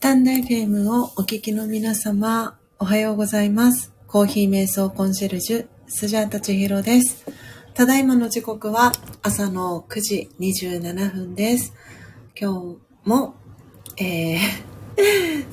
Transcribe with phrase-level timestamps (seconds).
[0.00, 3.92] タンド FM をお聞きの皆様、おはようございます。
[4.06, 7.26] コーヒー瞑想コンシェルジュ、スジャータチヒロです。
[7.74, 8.92] ただいまの時刻は
[9.22, 11.74] 朝の9時27分です。
[12.34, 13.34] 今日も、
[13.98, 14.38] えー、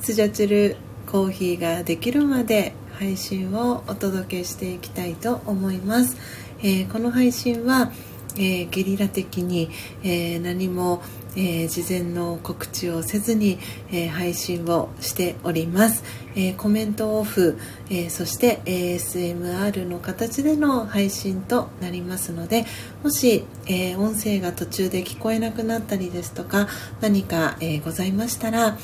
[0.00, 6.16] スジャチルコーヒーができるまで配信をお届けしていきたいと思います。
[6.62, 7.92] えー、この配信は、
[8.36, 9.68] えー、ゲリラ的に、
[10.02, 11.02] えー、何も、
[11.38, 13.60] えー、事前の告知をせずに、
[13.92, 16.02] えー、配信をしております、
[16.34, 17.56] えー、コメントオフ、
[17.90, 22.66] えそして ASMR の形での配信となりますので
[23.04, 26.66] もし、え音声が途中で聞こえなくなったりですとか
[27.00, 28.76] 何か、えございましたら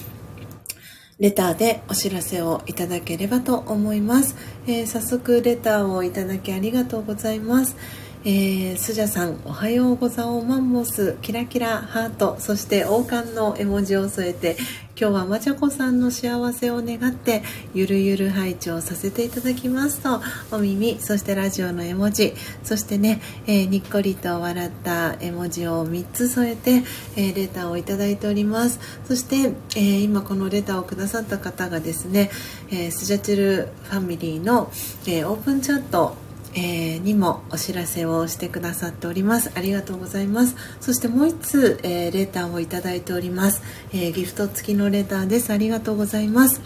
[1.19, 4.37] レターでお知らせをいただければと思います、
[4.69, 7.77] え早速レターをいただきありがとうございます。
[8.27, 14.57] えー、スジャさんおはようござおうマンモスキラキラハートそして王冠の絵文字を添えて
[14.99, 17.43] 今日はまちゃこさんの幸せを願って
[17.75, 20.23] ゆるゆる配置をさせていただきますと
[20.57, 22.33] お耳そしてラジオの絵文字
[22.63, 26.83] そしてね、えー、にっこりと笑った絵文字を3つ添えて、
[27.17, 28.81] えー、レターをいただいております。
[29.07, 32.31] そして、えー、今このレターをくださった方がですね、
[32.71, 34.71] えスジャチルファミリーの、
[35.07, 36.17] えオープンチャット
[36.55, 43.63] えー、にもお知らせをしてくださっておりますありがとうございますそしてもう1通、えー、レターをいただいております、
[43.93, 46.61] えー、ギフト付きのレターですありがとうございます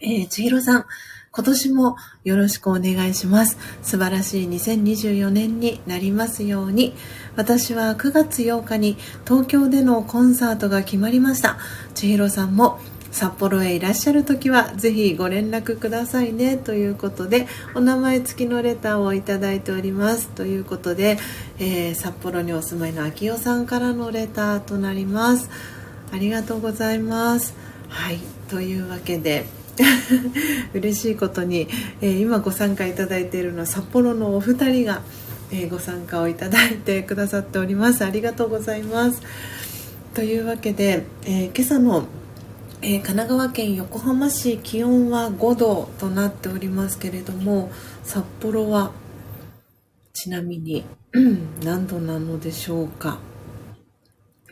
[0.00, 0.86] えー、千尋さん
[1.30, 3.58] 今年もよろしくお願いします。
[3.82, 6.94] 素晴らしい2024年になりますように。
[7.36, 11.58] 私は9月8日に東京でのコンサートが決まりました。
[11.94, 12.80] 千尋さんも
[13.10, 20.28] 札幌へいらっしゃる時はぜひご連絡くださいねということでお名前付きのレターをいただいております。
[20.28, 21.18] ということで、
[21.58, 25.50] えー、札幌にお住まいの秋代さんからのレターとなります。
[26.12, 27.54] ありがとうございます。
[27.88, 28.18] はい。
[28.48, 29.46] というわけで
[30.74, 31.68] 嬉しいことに、
[32.00, 35.02] えー、今ご参加いただいているのは札幌のお二人が、
[35.50, 38.04] えー、ご参加をいただいてくださっております。
[38.04, 39.22] ありがとうございます。
[40.14, 42.06] というわけで、え今朝の
[42.80, 47.70] えー、神奈川県横浜市気温は5度となっておりますけれども
[48.04, 48.92] 札幌は
[50.12, 50.84] ちなみに、
[51.62, 53.20] 何度なのでしょうか。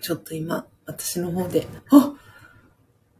[0.00, 2.12] ちょっと今私の方であ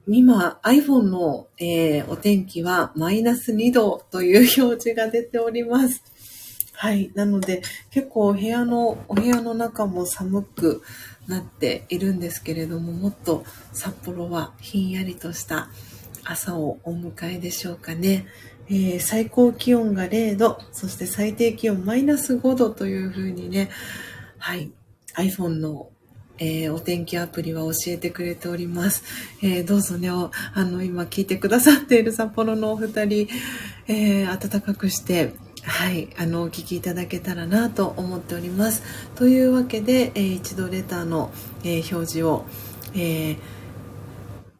[0.07, 6.05] 今 iPhone の、えー、お天気はマイナス2度という表示が出ております。
[6.79, 7.11] はい。
[7.15, 10.83] なので、結構お部屋の、お部屋の中も寒く
[11.27, 15.71] なっているんですけれども、もっと札幌はひんやりとした
[16.23, 18.27] 朝をお迎えでしょうかね。
[18.69, 23.71] えー、最高気温が0度、そして最低気温マイナス5度というふうにね、
[24.37, 24.71] はい。
[25.17, 25.89] iPhone の
[26.39, 29.03] えー、お天気アプリは教えてくれております。
[29.43, 30.31] えー、どうぞね、あ
[30.65, 33.29] の、今聞いてくださっている札幌のお二人、
[33.89, 35.33] えー、暖かくして、
[35.67, 38.83] はい、あのお聞きいただけたらなと思っております。
[39.17, 41.33] というわけで、えー、一度レターの、
[41.65, 42.45] えー、表示を、
[42.95, 43.37] えー、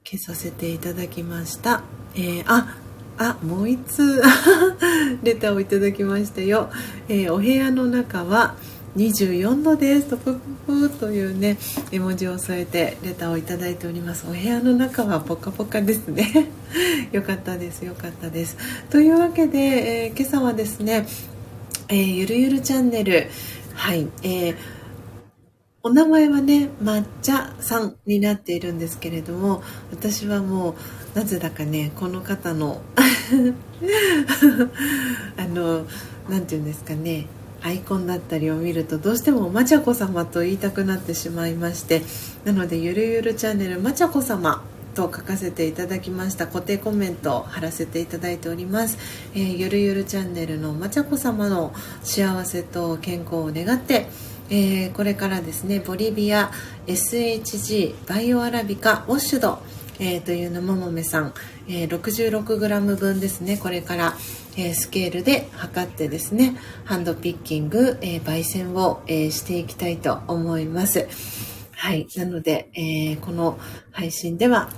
[0.05, 1.85] 消させていただきました。
[2.17, 2.77] えあ
[3.19, 4.21] あ、もう一通
[5.23, 6.71] レターをいただきましたよ。
[7.09, 8.57] えお部屋の中は、
[8.97, 10.09] 24度です。
[10.09, 10.35] とプ
[10.67, 11.59] ププというね
[11.93, 14.27] 絵文字を添えてレターをいただいております。
[14.27, 16.49] お部屋の中はポカポカですね。
[17.13, 18.57] よかったですよかったです。
[18.91, 19.59] というわけで、
[20.07, 21.07] えー、今朝はですね、
[21.89, 23.29] えー、ゆるゆるチャンネル。
[23.75, 24.57] はい、えー
[25.83, 30.75] お名前はね抹茶さんになっているんですけれども私はも
[31.15, 32.83] うなぜだかねこの方の
[35.39, 35.87] あの
[36.29, 37.29] 何て言うんですかね
[37.67, 42.03] アイコンだったりを見るとどうしてもまちゃこ様と言いたくなってしまいまして
[42.45, 44.63] なのでゆるゆるチャンネルまちゃこ様
[44.95, 46.47] と書かせていただきました。
[46.47, 48.97] 固定コメントを貼らせていただいております、
[49.35, 54.09] えー、ゆるゆるチャンネルのまちゃこ様の幸せと健康を願って
[54.49, 56.53] えー、これからですねボリビア
[56.87, 59.59] SHG バイオアラビカウォッシュド、
[59.99, 61.35] えー、というのももめさん、
[61.69, 63.57] えー、66g 分ですね。
[63.57, 64.15] これから
[64.59, 71.09] えスケールで測ってですねハンドピッキング、え焙煎を、えしていきたいと思います。
[71.73, 72.07] はい。
[72.17, 73.59] なので、えこの
[73.93, 74.71] 配信では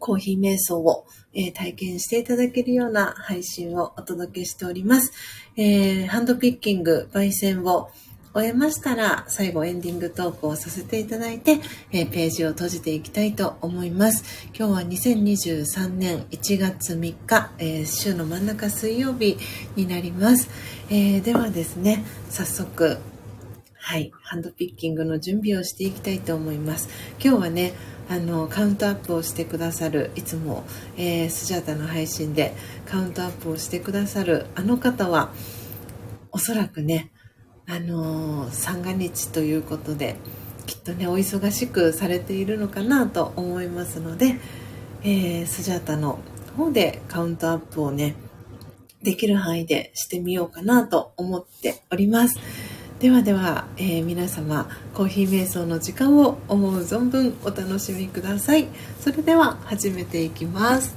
[0.00, 5.12] コーヒー瞑想を、え体験していただけるような配信をお届けしております、
[5.56, 7.90] えハンドピッキング焙煎を
[8.38, 11.58] 終えましたら、最後エンディングトークをさせていただいて、
[11.90, 14.46] えー、ページを閉じていきたいと思います。
[14.56, 19.38] 今日は2023年1月3日、えー、週の真ん中水曜日
[19.74, 20.48] になります。
[20.88, 22.98] えー、ではですね、早速、
[23.74, 26.88] はい、ハンドピッキングの準備をしていきたいと思います。
[27.20, 27.72] 今日はね、
[28.08, 30.62] あのカウントアップをしてくださるいつも、
[30.96, 32.54] えー、スジャータの配信で
[32.86, 35.30] カウントアップをしてくださるあの方は
[36.30, 37.10] おそらくね
[37.70, 40.16] あの三が日ということで
[40.66, 44.36] きっとねお忙しくされているのかなと思いますので、
[45.02, 46.18] えー、スジャータの
[46.56, 48.16] 方でカウントアップをね
[49.02, 52.38] できる範囲でしてみようかなと思っております。
[53.00, 58.66] ではでは、えー、皆様コーヒー瞑想の時間を思う存分お楽しみください
[58.98, 60.96] それでは始めていきます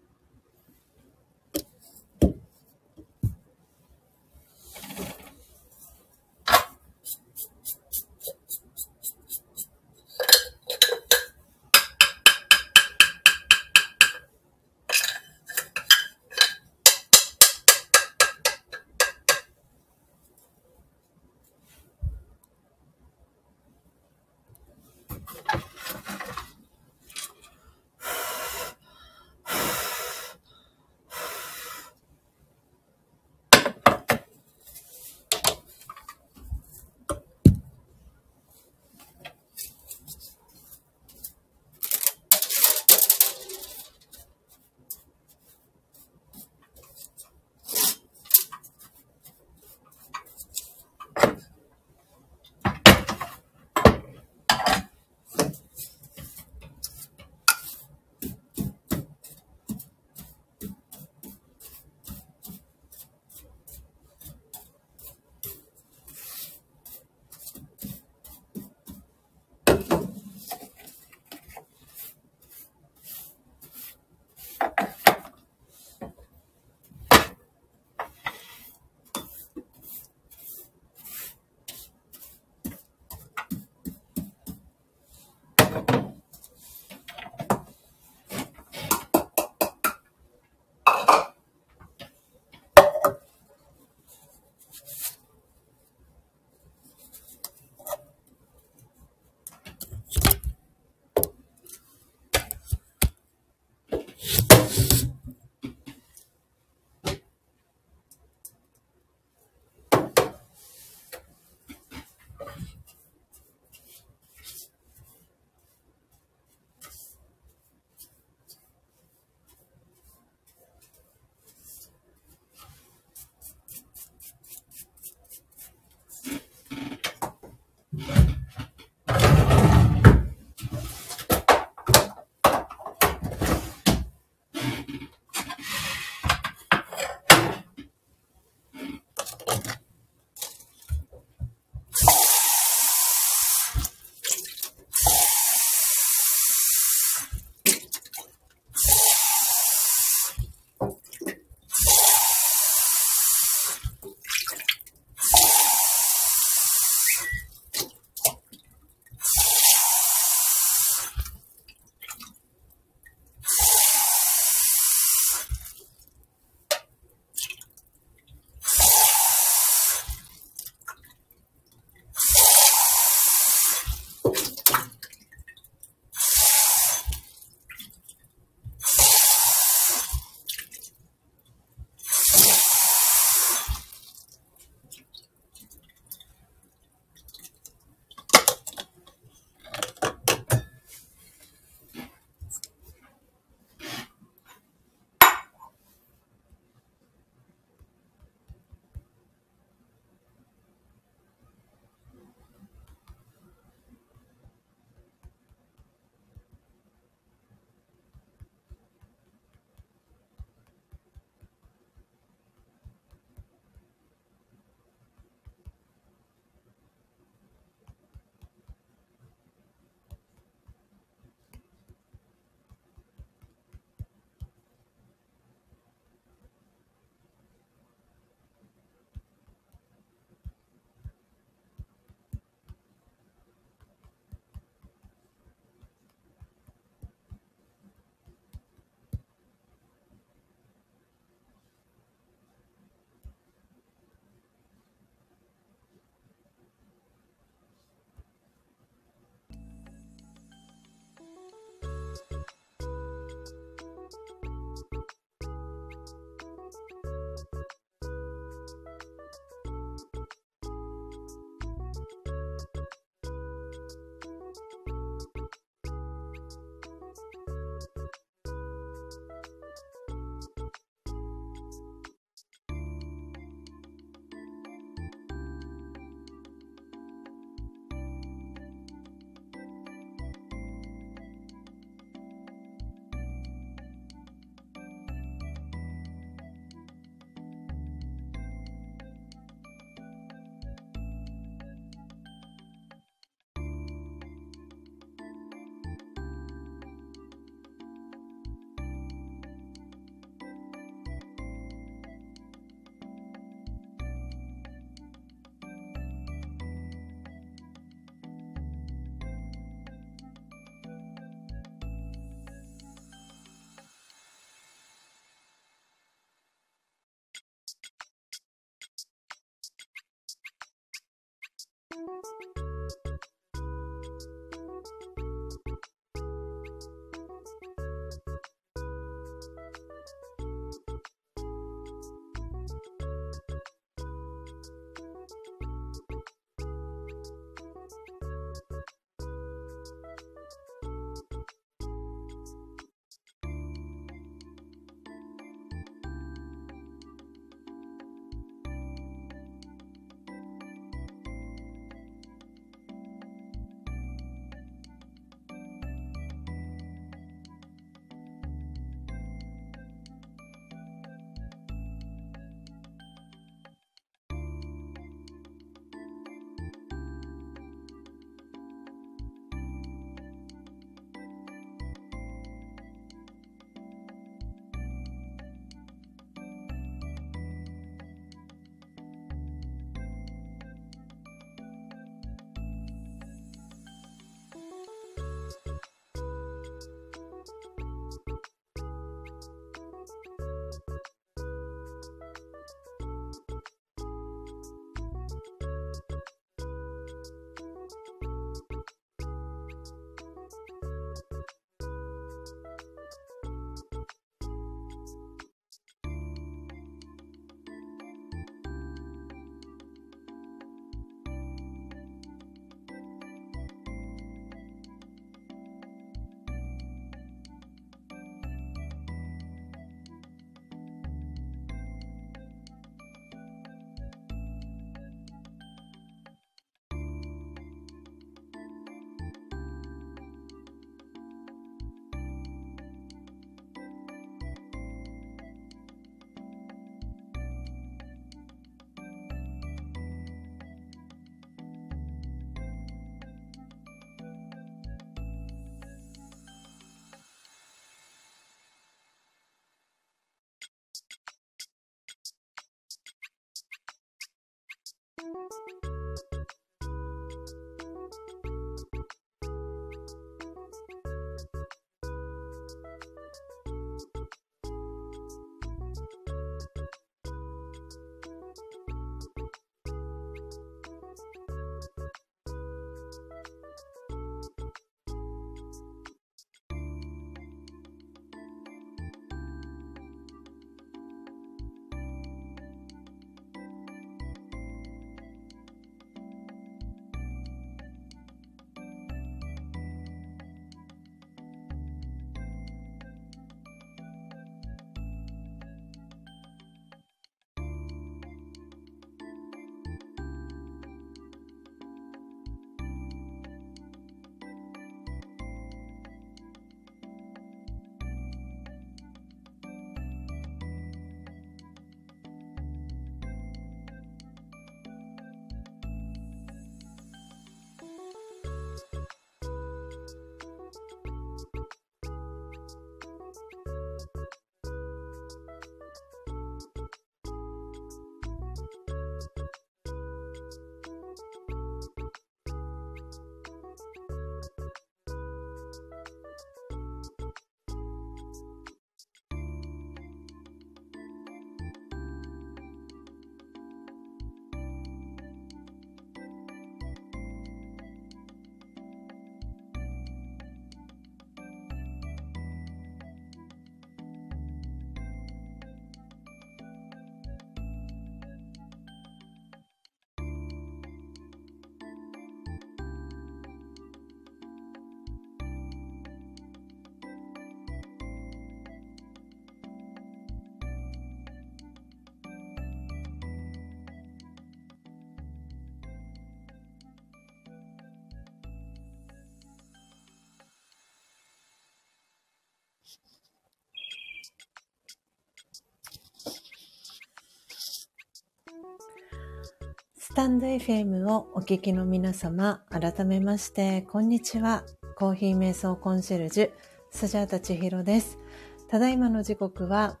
[590.18, 594.64] タンド FM をお聞きの皆様、改めまして、こんにちは。
[594.96, 596.50] コーヒー瞑想コンシェルジュ、
[596.90, 598.18] スジャータチヒロです。
[598.66, 600.00] ただいまの時刻は、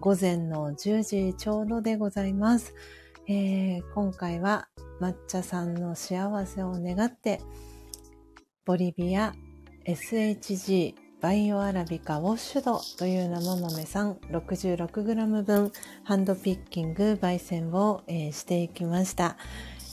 [0.00, 2.72] 午前の10時ちょうどでございます。
[3.28, 4.68] えー、今回は
[5.02, 7.42] 抹茶さんの幸せを願って、
[8.64, 9.34] ボリビア
[9.84, 15.70] SHG バイオアラビカウォッシュドという生豆さん 66g 分
[16.02, 19.36] ハンドピッキング焙煎を、えー、していきました、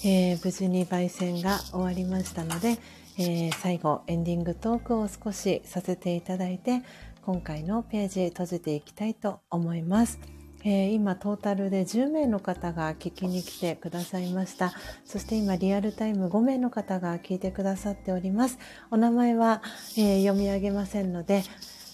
[0.05, 2.77] えー、無事に焙煎が終わりましたので、
[3.19, 6.81] えー、最後エンディングトークを少しさせていただいて
[7.23, 10.36] 今回のページ閉じていきたいと思います。
[10.69, 14.73] えー、今トータルで10名の方が聞きに来てくださいました。
[15.05, 18.59] そして今リアルタイム5名の方が聞いてくださっております。
[18.91, 19.61] お名前は、
[19.97, 21.43] えー、読み上げませんので、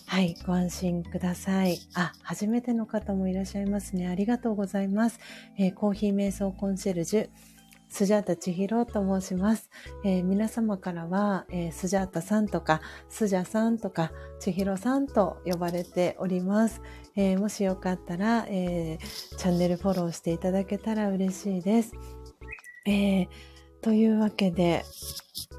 [0.07, 1.78] はい、ご安心ください。
[1.93, 4.07] あ、初めての方もいらっしゃいますね。
[4.07, 5.19] ありがとうございます。
[5.55, 7.30] えー、コーヒー瞑想コンシェルジュ、
[7.94, 9.70] スジャータ千尋と申します。
[10.04, 16.82] えー、皆様からは、えー、スジャータさんとか、スジャさんとか、千尋さんと呼ばれております。
[17.16, 18.98] えー、もしよかったら、え
[19.38, 21.94] チャンネルフォローしていただけたら嬉しいです。
[22.88, 23.28] え
[23.84, 24.84] というわけで、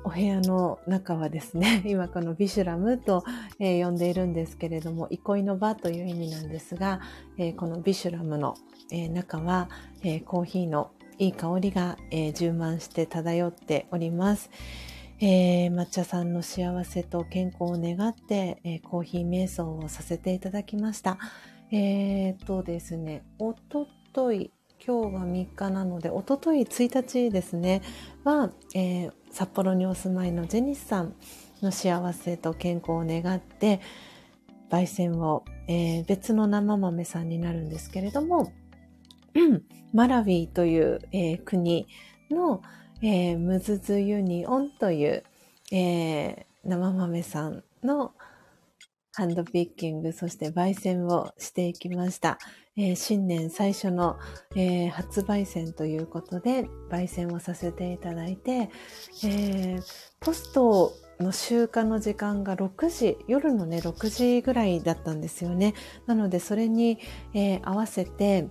[0.02, 3.22] お部屋の中はですね、 今このビシュラムと、
[3.60, 7.00] え呼んでいるんですけれども、憩いの場という意味なんですが、
[7.38, 8.56] えこのビシュラムの、
[8.90, 9.68] え中は、
[10.02, 14.50] えコーヒーのいい香りが、えー、充満して漂っております。
[15.20, 21.18] えー、抹茶さんの幸せと健康を願って、えー、コーヒー瞑想をさせていただきました。
[21.70, 24.50] えー、っとですね、おととい、
[24.84, 27.82] 今日が3日なので、おととい1日ですね、
[28.24, 31.14] は、えー、札幌にお住まいのジェニスさん
[31.62, 33.80] の幸せと健康を願って、
[34.70, 38.52] 焙煎を、えー、別の生豆さんになるんですけれども、
[39.94, 41.86] マラウィという、えー、国
[42.30, 42.60] の、
[43.00, 45.24] えー、ムズズユニオンという、
[45.72, 48.12] え、生豆さんの
[49.12, 52.38] ハンドピッキング、そして焙煎をしていきました。
[52.76, 54.18] えー、新年最初の、
[54.56, 58.70] えー、初焙煎ということで、焙煎をさせていただいて、
[59.22, 59.82] えー、
[60.18, 65.74] ポストの集荷の時間が6時、夜のね、6時ぐらいだったんですよね。
[66.06, 66.98] なので、それに、
[67.32, 68.48] え合わせて、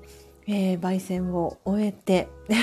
[0.48, 2.28] えー、焙煎を終えて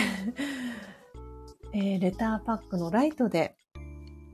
[1.72, 3.56] えー、レターパックのライトで、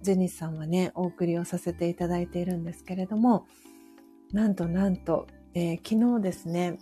[0.03, 3.47] ジェニスさんはね、お送りをさせていただいているんですけれども、
[4.33, 6.79] なんとなんと、えー、昨日ですね、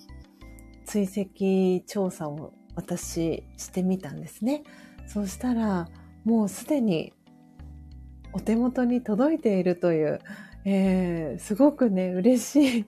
[0.84, 4.62] 追跡調査を私してみたんですね。
[5.06, 5.88] そうしたら、
[6.24, 7.12] もうすでに
[8.32, 10.20] お手元に届いているという、
[10.64, 12.86] えー、すごくね、嬉しい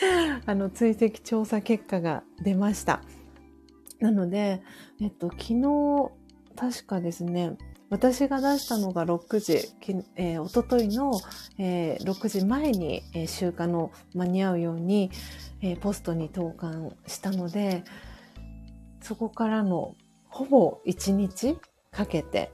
[0.46, 3.02] あの、追跡調査結果が出ました。
[4.00, 4.62] なので、
[5.00, 6.10] えっと、昨日、
[6.56, 7.56] 確かですね、
[7.90, 9.68] 私が出したのが6時、
[10.16, 11.20] えー、おとといの、
[11.58, 15.10] えー、6時前に、えー、集荷の間に合うように、
[15.62, 17.84] えー、ポストに投函したので、
[19.00, 19.96] そこからの
[20.28, 21.58] ほぼ1日
[21.90, 22.52] かけて、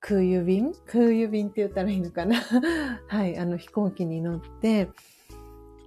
[0.00, 0.72] 空輸便？
[0.86, 2.36] 空輸便って言ったらいいのかな？
[3.08, 4.88] はい、あの飛行機に乗って、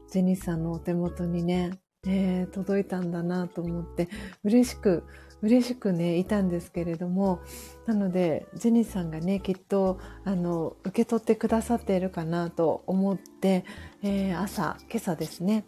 [0.10, 1.72] ジェニスさんのお手元にね、
[2.06, 4.10] え、届いたんだなと思って、
[4.44, 5.04] 嬉しく、
[5.42, 7.40] 嬉しくね、いたんですけれども、
[7.86, 13.66] なので、ジェニーさんがね、きっと、あの、受け取ってくださっているかなと思って、
[14.02, 15.66] えー、朝、今朝ですね、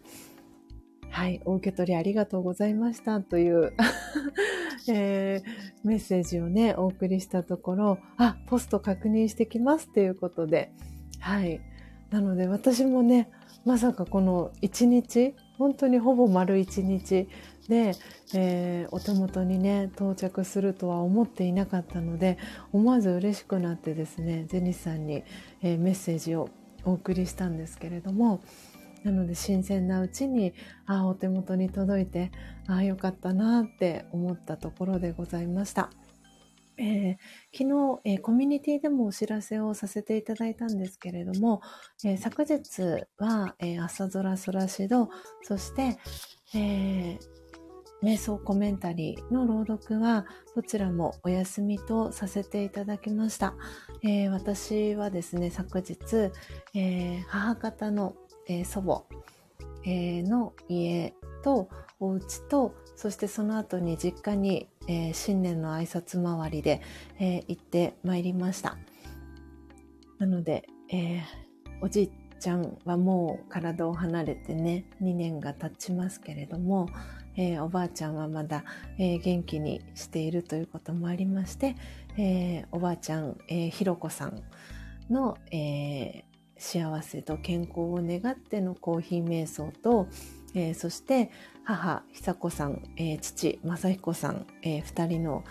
[1.09, 3.73] はい、お受け取りありがとうございましたという、
[4.89, 10.73] えー、メッセージをね、お送りしたところ、あ、ポスト確認してきますということで、
[11.19, 11.61] はい。
[12.11, 13.29] なので私もね、
[13.65, 17.27] まさかこの一日、本当にほぼ丸一日
[17.67, 17.95] で、
[18.33, 22.37] えー、お手元にね、到着するとは思っていなかったので、
[22.73, 25.23] 思わず嬉しくなってですね、ゼニスさんに、
[25.61, 26.49] えー、メッセージを
[26.83, 28.41] お送りしたんですけれども、
[29.03, 30.53] なので新鮮なうちに、
[30.85, 32.31] ああ、お手元に届いて、
[32.67, 35.91] ああ、よかったなって思ったところでございました。
[36.77, 37.15] えー、
[37.53, 41.61] 昨日、えー、コミュニティでもお知らせをさせていただいたんですけれども、
[42.03, 45.09] えー、昨日は、え朝空空しど、
[45.43, 45.97] そして、
[46.55, 47.17] え
[48.03, 53.55] 瞑想コメンタリーの朗読は、どちらもお休みとさせていただきました。
[54.03, 56.31] え私はですね、昨日、
[56.73, 58.15] え母方の、
[58.47, 59.05] え祖母、
[59.85, 61.13] えの家
[61.43, 61.69] と
[61.99, 66.81] お家と、そしてその後に実家に、えー、新年の挨拶回りで、
[67.19, 68.77] えー、行ってまいりました。
[70.19, 71.23] なので、えー、
[71.81, 76.87] おじいちゃんはもう体を離れてね、2年が経ちますけれども、
[77.37, 78.63] えー、おばあちゃんはまだ、
[78.97, 81.75] えー、元気にしているということもありまして、
[82.17, 84.41] えー、おばあちゃん、えひろこさん
[85.09, 86.25] の、え
[86.57, 90.07] 幸せと健康を願ってのコーヒー瞑想と、
[90.53, 91.31] えそして
[91.65, 95.43] 母、久子さん、え父、正彦さん、え2人の、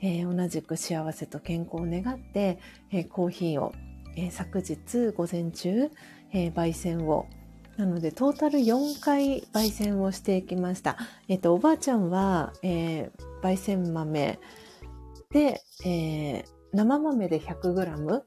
[0.00, 2.58] え同じく幸せと健康を願って、
[2.90, 3.72] えコーヒーを、
[4.16, 5.90] え昨日午前中、
[6.32, 7.26] え焙煎を
[7.78, 10.96] なので、トータル4回焙煎をしていきました。
[11.28, 13.10] えっと、おばあちゃんは、えー、
[13.40, 14.40] 焙煎豆
[15.30, 18.22] で、えー、生豆で 100g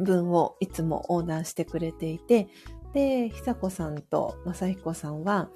[0.00, 2.48] 分をいつもオーダーしてくれていて、
[2.92, 5.48] で、久子さんと正彦さんは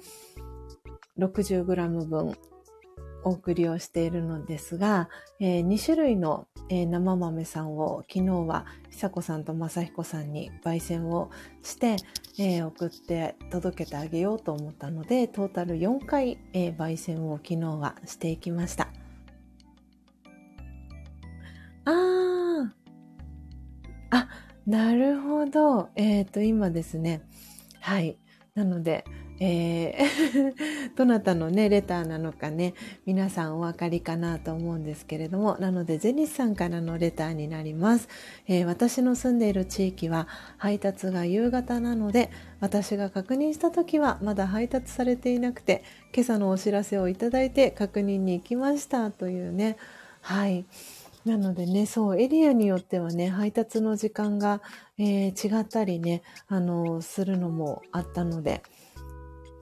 [1.19, 2.33] 60g 分
[3.23, 5.09] お送りをしているのですが、
[5.39, 11.29] えー、2種類の、えー、生豆さんを昨日は久子さんと正彦さんに焙煎を
[11.61, 11.97] して、
[12.37, 18.87] えー、送って届けてあげようと思ったので、トータル4回、え焙煎を昨日はしていきました。
[21.85, 22.69] あー。
[24.11, 24.29] あ、
[24.65, 25.89] なるほど。
[25.95, 27.21] えっ、と、今ですね。
[27.81, 28.17] はい。
[28.55, 29.03] なので、
[29.41, 32.73] えー、 どなたのね、レターなのかね、
[33.05, 38.09] 皆さんお分かりかなと思うんですけれども、なので、ゼニスさんからのレターになります。
[38.47, 40.27] えー、私の住んでいる地域は
[40.57, 42.29] 配達が夕方なので、
[42.59, 45.83] 私が確認した時はまだ配達されていなくて、
[46.13, 49.77] 今朝のお知らせをいただいて確認に行きましたというね、
[50.21, 50.65] はい。
[51.25, 54.61] なのでね、そう、エリアによってはね、配達の時間が、
[54.97, 58.63] えー、違ったりね、あの、するのもあったので、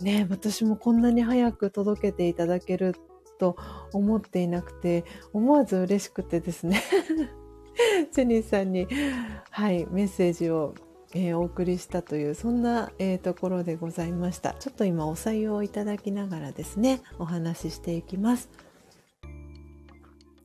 [0.02, 2.96] ね、私もこんなに早く届けていただける
[3.40, 3.56] と
[3.94, 6.82] 思っていなくて、思わず嬉しくてですね。
[8.12, 8.88] ジェニーさんに、
[9.50, 10.74] はい、メッセージを、
[11.14, 14.54] えー、お送りしたという、そんな、えー、ところでございました。
[14.54, 18.50] ちょっと今お採用いただきながらですね、お話ししていきます。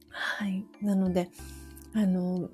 [0.09, 0.64] はい。
[0.80, 1.30] なので、
[1.94, 2.48] あの、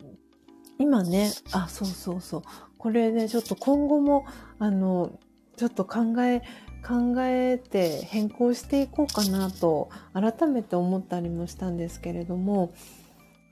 [0.78, 2.42] 今ね、あ、そうそうそう。
[2.78, 4.26] これね、ちょっと今後も、
[4.58, 5.18] あの、
[5.56, 6.42] ちょっと考え、
[6.86, 12.72] 考えて変更していこうかなと改めて思ったりもしたんですけれども、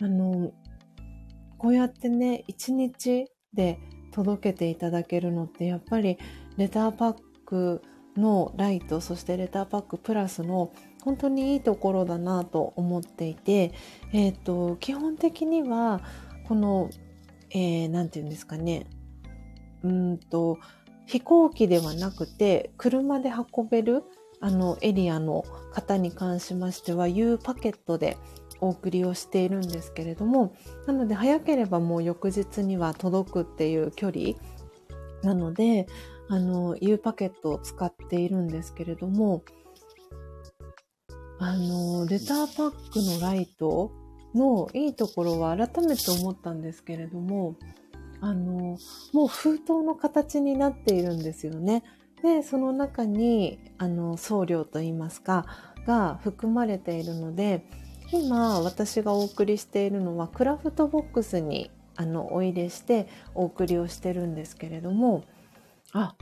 [0.00, 0.52] あの、
[1.58, 3.78] こうやってね、一日で
[4.12, 6.18] 届けていただけるのってやっぱり
[6.56, 7.82] レターパック
[8.16, 10.72] のライト、そしてレターパックプラスの
[11.04, 13.72] 本当にいいところだなと思っていて、
[14.12, 16.00] え、ー、と、基本的には、
[16.48, 16.90] この、
[17.50, 18.86] えー、て言うんですかね、
[19.82, 20.58] うんと、
[21.06, 24.02] 飛行機ではなくて、車で運べる、
[24.40, 28.16] あの、エリアの方に関しましては、U パケットで
[28.60, 30.54] お送りをしているんですけれども、
[30.86, 34.30] なので早ければもう翌日には届くっていう距離
[35.22, 35.86] なので、
[36.28, 39.42] あの、U パケットを使っているんですけれども、
[41.38, 43.92] あの、レターパックのライト
[44.34, 47.56] のいいところは改めて思ったんですけれども、
[48.26, 48.78] あの、
[49.12, 51.84] もう封筒の形になっているんですよね。
[52.22, 55.46] で、その中に、あの、送料といいますか、
[55.86, 57.64] が含まれているので、
[58.12, 65.24] 今私がお送りしているのはクラフトボックスにあのお入れしてお送りをしてるんですけれども、
[65.92, 66.16] あ、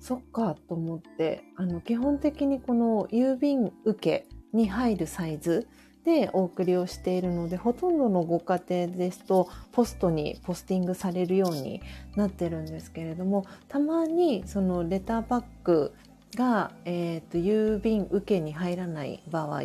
[0.00, 5.66] そっかと思って、あの基本的にこの郵便受けに入るサイズ
[6.08, 11.82] でお送りをしているので、ほとんどのご家庭ですと、ポストにポスティングされるように
[12.16, 15.92] なってるんですけれども、たまにそのレターパック
[16.34, 19.60] が、えっ、ー、と、郵便受けに入らない場合、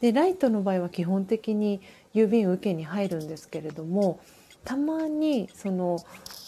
[0.00, 1.80] で、ライトの場合は基本的に
[2.14, 4.18] 郵便受けに入るんですけれども、
[4.64, 6.00] たまにその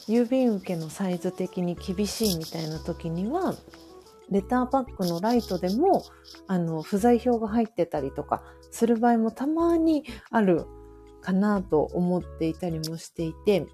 [0.08, 3.54] 郵便受けのサイズ的に厳しいみたいな時には、
[4.30, 6.04] レターパックのライトでも、
[6.46, 10.66] あの、不在票が入ってたりとかする場合もたまにある
[11.20, 13.66] かなと思っていたりもしていて、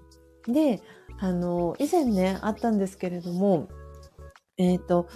[0.47, 0.81] で、
[1.19, 3.67] あの、以前ね、あったんですけれども、
[4.57, 5.07] えっ、ー、と、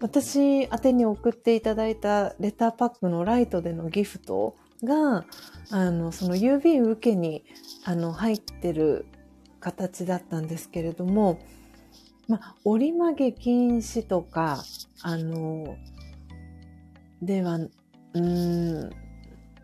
[0.00, 5.24] 私宛てに送っていただいたレターパックのライトでのギフトが、
[5.70, 7.44] あの、その郵便受けに、
[7.84, 9.06] あの、入ってる
[9.60, 11.38] 形だったんですけれども、
[12.30, 14.62] まあ、折り曲げ禁止とか、
[15.02, 15.76] あの、
[17.20, 18.20] では、うー
[18.86, 18.90] ん、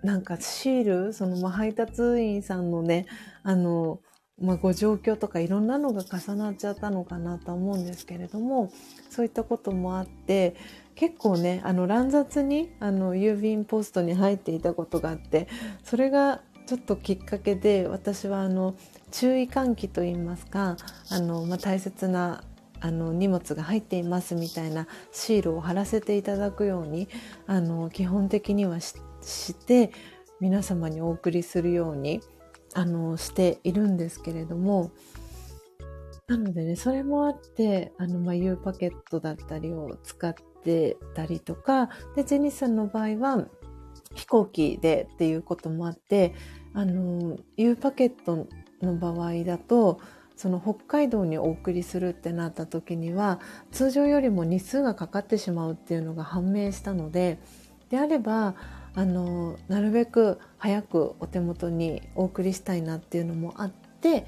[0.03, 3.07] なんかシール、その、まあ、配達員さんのね、
[3.45, 4.01] あの、
[4.43, 8.73] まあ、ご状況とかいろんなのが重なっちゃったのかなと思うんですけれども、
[9.11, 10.57] そういったこともあって、
[10.97, 15.47] 結構ね、あの乱雑にあの郵便ポストに入っていたことがあって、
[15.85, 18.75] それがちょっときっかけで私はあの
[19.13, 20.77] 注意喚起といいますか、
[21.11, 22.43] あの、まあ、大切な
[22.81, 27.09] あの荷物が入っていますみたいなシールを貼らせていただくように
[27.47, 28.95] あの基本的にはし
[29.67, 29.93] て
[30.41, 32.21] 皆様にお送りするように
[32.75, 34.91] あのしているんですけれども
[36.29, 43.47] なのでねそれもあってあの、まあ、U パケットだったりを使ってたりとかでジェニスさんの場合は
[44.15, 46.35] 飛行機でっていうこともあって
[46.75, 48.47] あの U パケット
[48.83, 50.01] の場合だと
[50.37, 53.41] その北海道にお送りするってなった時には
[53.73, 57.39] 通常よりも日数がかかってしまうっていうのが判明したので
[57.89, 58.55] であれば
[58.95, 64.27] あのなるべく早くお手元にお送りしたいなっていうのもあって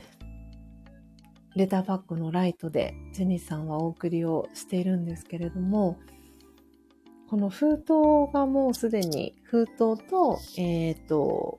[1.57, 5.99] レターパックのライトでジェニーさんはお送りをしているんですけれども
[7.29, 11.59] この封筒がもうすでに封筒と,、えーと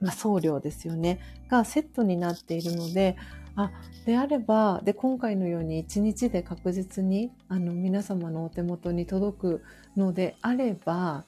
[0.00, 3.16] まあ、送料ですよねがセットになっているので
[3.56, 3.72] あ、
[4.04, 9.62] であれば、で、今回のように1日で確実に、あの、皆様のお手元に届く
[9.96, 11.24] のであれば、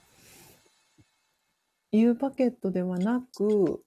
[1.91, 3.83] U パケットではなく、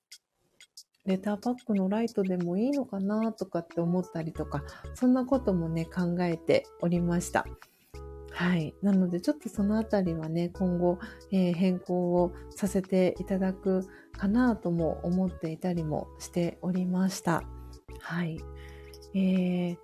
[1.06, 4.64] レターパックのライトでもいいのかなとかって思ったりとか、
[4.96, 7.46] そんなこともね、考えておりました。
[8.32, 8.74] はい。
[8.82, 10.98] なので、ちょっとそのあたりはね、今後、
[11.32, 13.88] えー、変更をさせていただく
[14.18, 17.61] かなとも思っていたりもしておりました。
[18.00, 18.40] はい。
[19.14, 19.78] えー、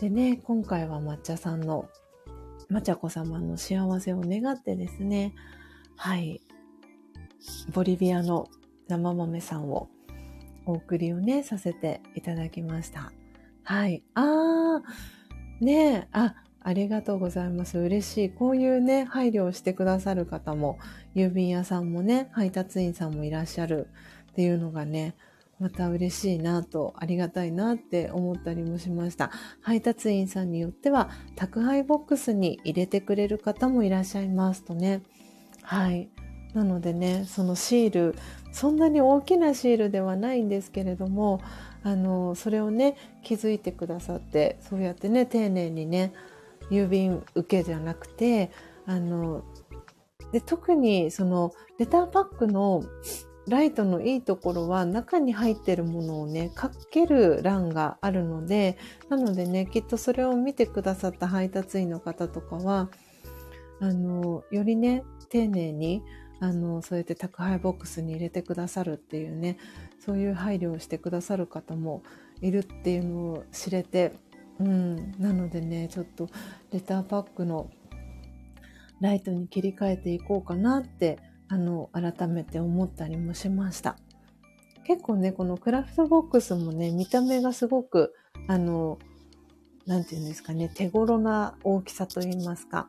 [0.00, 1.88] でね、今回は抹茶さんの、
[2.68, 5.34] まちゃこ様の幸せを願ってですね、
[5.96, 6.40] はい。
[7.72, 8.48] ボリビアの
[8.88, 9.88] 生豆さんを
[10.66, 13.12] お送りをね、させていただきました。
[13.62, 14.02] はい。
[14.14, 17.78] あー、ねえ、あ、ありがとうございます。
[17.78, 18.30] 嬉しい。
[18.30, 20.78] こういうね、配慮をしてくださる方も、
[21.14, 23.88] 郵便屋さんもね、配達員さんもいらっしゃる
[24.32, 25.14] っていうのがね、
[25.58, 29.30] また嬉しいなと、ありがたいなって思ったりもしました。
[29.62, 35.02] 配達員さんによっては、宅配ボックスに入れてくれる方もいらっしゃいますとね。
[35.62, 36.10] はい。
[36.52, 38.14] なのでね、そのシール、
[38.52, 41.40] そんなに大きなシールではないんですけれども、
[41.82, 46.12] あの、それをね、気づいてくださって、そうやってね、丁寧にね、
[46.70, 48.50] 郵便受けじゃなくて、
[48.86, 49.44] あの、
[50.32, 52.82] で、特にその、レターパックの
[53.48, 58.76] ライトのいいところは中に入ってるものをね、かける欄があるので、
[59.08, 62.90] なのでね、きっとそれを見てくださった配達員の方とかは、
[63.80, 66.02] あの、よりね、丁寧に、
[66.40, 69.58] あの、そうやって宅配ボックスに入れてくださるっていうね、
[70.04, 72.02] そういう配慮をしてくださる方も
[72.40, 74.12] いるっていうのを知れて、
[74.58, 76.28] うん、なのでね、ちょっと
[76.72, 77.70] レターパックの
[79.00, 81.18] ライトに切り替えていこうかなって
[81.48, 83.96] あの、改めて思ったりもしました。
[84.84, 88.14] 結構ね、このクラフトボックスもね、見た目がすごく、
[88.46, 88.98] あの、
[89.86, 92.88] なんていうんですかね、手頃な大きさといいますか。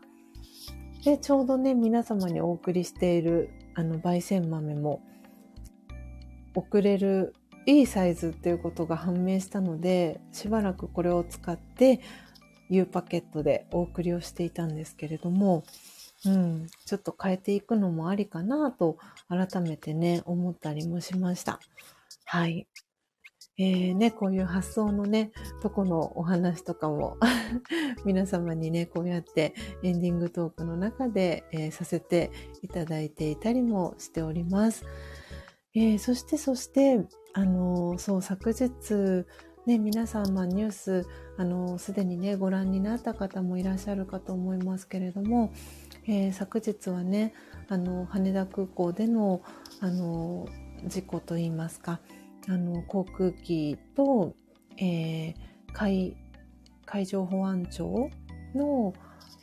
[1.04, 5.02] で、ちょうどね、皆様にお送りしている、あの、焙煎豆も、
[6.56, 7.36] 送れる
[7.68, 12.00] いいサイズっていうことが判明したので、しばらくこれを使って、
[12.70, 15.64] U パケットでお送りをしていたんですけれども、
[16.26, 18.98] うん、ちょっと変えていくのもありかなと
[19.30, 21.60] 改めてね、思ったりもしました。
[22.26, 22.68] はい。
[23.60, 27.18] えー、ね、こういう発想のね、とこのお話とかも
[28.06, 34.86] 皆様にね、こうやってエンディングトークの中で、えー、させていただいていたりもしております。
[35.74, 37.04] えー、そしてそして、
[37.34, 39.26] あのそう、昨日、
[39.66, 41.08] ね、皆さん、まあ、ニュース、
[41.38, 45.52] あの、すでにね、ご覧になった方もいらっしゃるかと思いますけれども、
[46.08, 47.34] えー、昨日はね
[47.70, 49.42] あの羽田空港での
[49.82, 50.48] あの
[50.86, 52.00] 事故といいますか
[52.48, 54.36] あの航空機と、
[54.78, 55.36] えー、
[55.74, 56.16] 海
[56.86, 58.10] 海上保安庁
[58.56, 58.94] の、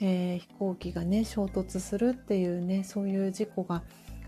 [0.00, 3.82] えー、飛行機がね衝突するっていうねそういう事故が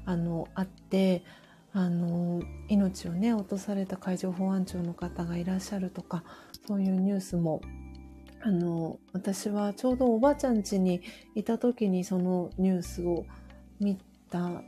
[0.04, 1.24] あのあって
[1.72, 6.22] あの命をね落とされた海上保安庁の方がいらっしゃるとか
[6.66, 7.60] そういうニュースも
[8.46, 11.00] あの、私はちょうどおばあちゃん家に
[11.34, 13.26] いた時にそのニュースを
[13.80, 13.98] 見
[14.30, 14.62] た、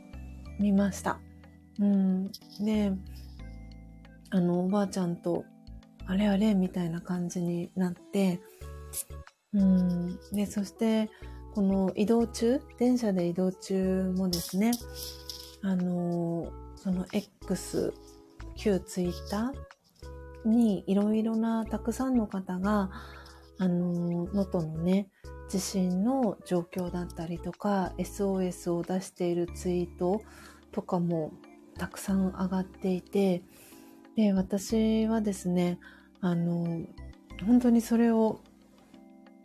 [0.59, 1.17] 見ました。
[1.79, 2.29] うん。
[2.59, 2.91] で、
[4.31, 5.45] あの、おばあちゃんと、
[6.07, 8.41] あれあれみたいな感じになって、
[9.53, 10.19] うん。
[10.33, 11.09] で、そして、
[11.55, 14.71] この移動中、電車で移動中もですね、
[15.61, 17.93] あの、その X、
[18.57, 22.89] 旧ツイッターにいろいろなたくさんの方が、
[23.59, 25.09] あの、能登のね、
[25.49, 30.21] 地震の状況だったりとか、SOS を出しているツイート
[30.71, 31.33] とかも
[31.77, 33.43] たくさん上がっていて、
[34.15, 35.77] で、私はですね、
[36.21, 36.81] あの、
[37.45, 38.39] 本当にそれを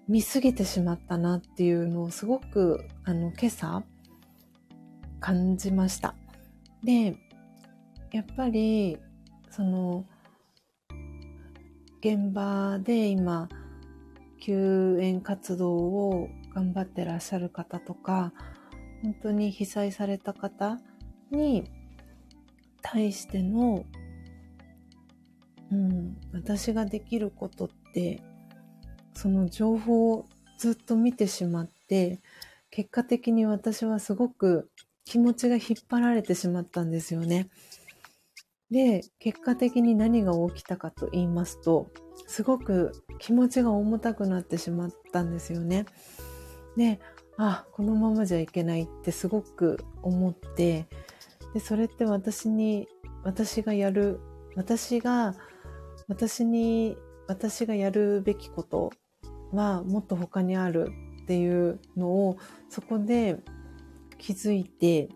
[0.09, 3.83] 見すぎてしまったなっていうのをすごく、あの、今朝、
[5.19, 6.15] 感じました。
[6.83, 7.17] で、
[8.13, 8.99] やっぱり、
[9.51, 10.05] その、
[12.01, 13.49] 現場で今、
[14.45, 18.35] 救援活動を頑張ってらっしゃる方とか、
[19.03, 20.79] 本当に被災された方
[21.31, 21.65] に
[22.83, 23.87] 対しての、
[25.73, 28.23] うん、私ができることって、
[29.15, 30.27] その情報を
[30.59, 32.21] ずっと見てしまって、
[32.71, 34.71] 結果的に私はすごく
[35.07, 37.49] 気持ちが引っ張られてしまったんですよね。
[38.75, 41.93] で、結果的に何が起きたかと言いますと、
[42.27, 45.87] すごく気持ちが重たくなってしまったんですよね。
[46.77, 46.99] で、
[47.37, 50.89] あ、このままじゃいけないってすごく思って、
[51.55, 52.89] で、それって私に、
[53.23, 54.19] 私がやる、
[54.57, 55.37] 私が、
[56.09, 56.97] 私に、
[57.29, 58.91] 私がやるべきこと
[59.53, 60.91] はもっと他にある
[61.23, 63.39] っていうのをそこで
[64.19, 65.11] 気づいて、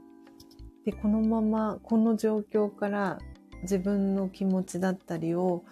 [0.85, 3.19] で、このままこの状況から
[3.63, 5.65] 自分の気持ちだったりを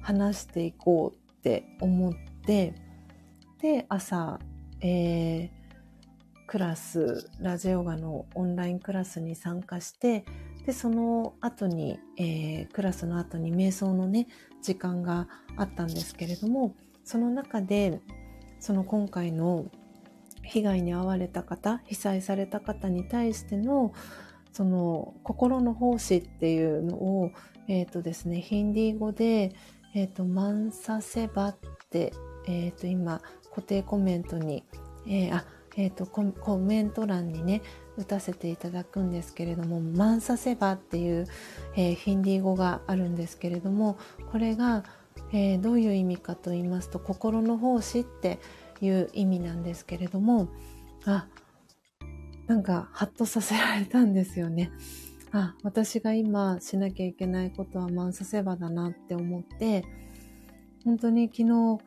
[0.00, 2.12] 話していこうって思っ
[2.46, 2.74] て、
[3.60, 4.38] で、朝、
[4.80, 5.50] えー、
[6.46, 10.24] クラス、ラジオガのオンラインクラスに参加して、
[10.64, 14.28] で、その後に、えー、クラスの後に瞑想のね、
[14.62, 16.74] 時間があったんですけれども、
[17.04, 18.00] その中で、
[18.60, 19.66] その今回の
[20.42, 23.92] 被害に遭われた方、被災された方に対しての、
[24.52, 27.30] その心の奉仕っていうのを、
[27.68, 29.54] えっ、ー、とですね、ヒンディー語で、
[29.94, 31.56] えっ、ー、と、マンサセバっ
[31.90, 32.12] て、
[32.46, 33.20] えっ、ー、と、今、
[33.50, 34.64] 固定コメントに、
[35.06, 35.44] えー、あ、
[35.76, 37.62] えっ、とコ、コメント欄にね、
[37.96, 41.26] 打たせていただくんですけれども、マンサセバっていう、
[41.76, 43.98] えヒンディー語があるんですけれども、
[44.30, 44.84] これが、
[45.32, 48.38] えどういう意味かと言いますと、心の奉仕って
[48.80, 50.48] いう意味なんですけれども、
[51.04, 51.26] あ、
[52.48, 54.72] なんかハッとさせられたんですよね。
[55.32, 59.84] あ、私が今しなきゃいけないことはマンサセバだなって思って、
[60.84, 61.78] 本当に昨日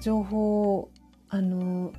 [0.00, 0.90] 情報を、
[1.28, 1.92] あの、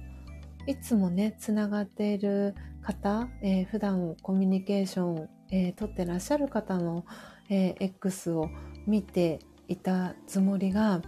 [0.68, 7.06] いつもね、つながっている方、えー、普段コミュニケーション、えー、取ってらっしゃる方の、
[7.50, 8.50] えー、X を
[8.86, 9.40] 見て
[9.70, 11.02] いたつもりが、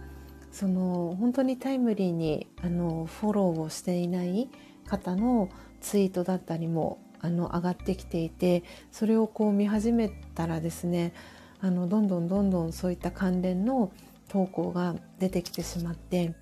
[0.50, 4.48] その本当にタイムリーにあのフォローをしていない
[4.86, 5.50] 方の
[5.86, 11.14] ツイートだったりもあの上がってきていてそれをこう見始めたらですね
[11.60, 13.92] あのどんどんどんどんそういった関連の
[14.28, 16.34] 投稿が出てきてしまって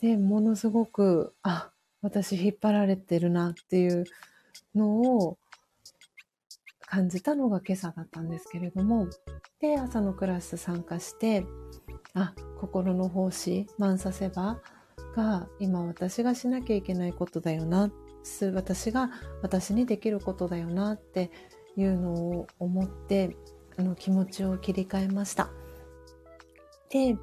[0.00, 1.70] でものすごくあ
[2.02, 4.04] 私引っ張られてるなっていう
[4.74, 5.38] のを
[6.80, 9.06] 感じたのが今朝だったんですけれども
[9.60, 11.46] で朝のクラス参加して
[12.14, 14.60] あ、心の奉仕、満させば
[15.14, 17.92] が今私がしなきゃいけないことだよなっ、
[18.52, 19.10] 私が
[19.42, 21.30] 私にできることだよなって
[21.76, 23.36] いうのを思って、
[23.76, 25.50] あの気持ちを切り替えました。
[26.90, 27.16] で、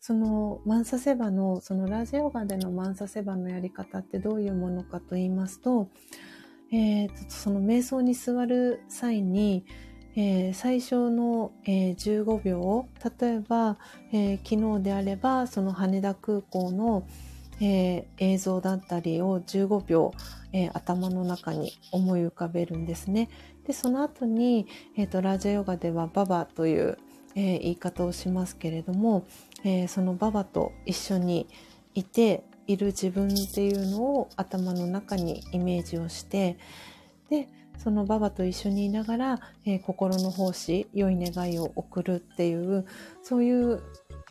[0.00, 5.88] そのマンサセバの、そのラジオガでのマンサセバのやり方ってどういうものかと言いますと、
[6.72, 9.64] えー、その瞑想に座る際に、
[10.14, 12.88] えー、最初の、えー、15秒、
[13.20, 13.78] 例えば、
[14.12, 17.06] えー、昨日であれば、その羽田空港の、
[17.60, 20.12] え映像だったりを15秒、
[20.52, 23.28] え頭の中に思い浮かべるんですね。
[23.66, 26.98] で、その後に、えっ、と、ラジオヨガではババという、
[27.34, 29.26] え言い方をしますけれども、
[29.64, 31.46] えそのババと一緒に
[31.94, 36.58] いている自分っていうのを頭の中にイメージをして、
[37.28, 37.48] で、
[37.78, 42.86] そのババと一緒にいながら、え、心の奉仕、良い願いを送るっていう、
[43.22, 43.82] そういう、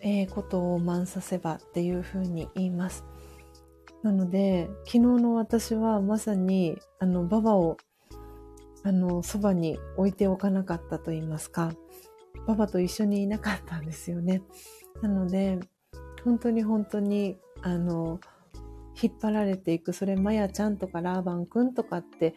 [0.01, 3.03] え、ことを満させばっていうふうに言います。
[4.05, 7.77] なので、昨日の私はまさに、あの、ババを、
[8.83, 11.71] あの、そばに置いておかなかったと言いますか、
[12.45, 14.43] ババと一緒にいなかったんですよね。
[15.01, 15.57] なので、
[16.23, 18.19] 本当に本当に、あの、
[19.01, 22.35] 引っ張られていく、それ、マヤちゃんとかラーバンくんとかって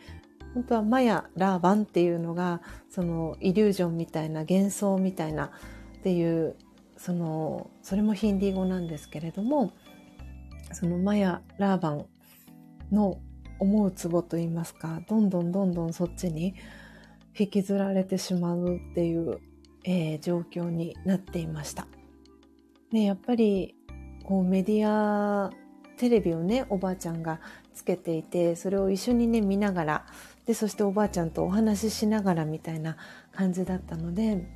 [0.55, 5.51] 本当はマヤ、ラーバンっていうのが、そのイリュージョンみたいな幻想みたいな
[5.99, 6.57] っていう、
[6.97, 9.73] その、それもヒンディー語なんですけれども、
[10.73, 12.07] そのマヤ、ラーバン
[12.93, 13.21] の
[13.59, 16.55] 思うツボといいますか、どんどんどんどんそっちに
[17.39, 19.41] 引きずられてしまうっていう、
[19.85, 21.87] えー、状況になっていました。
[22.93, 23.75] で、やっぱり、
[24.25, 25.51] こうメディア、
[25.97, 27.41] テレビをね、おばあちゃんが
[27.75, 30.07] つけていて、それを一緒にね、見ながら、
[30.47, 32.97] で、そしておばあちゃんとお話ししながらみたいな
[33.33, 34.49] 感じだったので、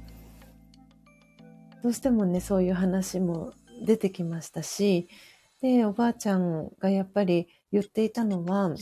[1.82, 3.52] どうしてもね、そういう話も
[3.84, 5.08] 出てきましたし、
[5.62, 8.74] で、おばあちゃんがやっぱり言っていたのは、